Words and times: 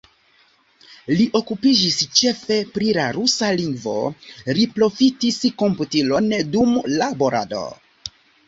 Li 1.19 1.25
okupiĝis 1.39 1.97
ĉefe 2.19 2.57
pri 2.77 2.87
la 2.99 3.05
rusa 3.19 3.51
lingvo, 3.59 3.95
li 4.59 4.65
profitis 4.79 5.39
komputilon 5.63 6.35
dum 6.57 6.77
laborado. 6.97 7.63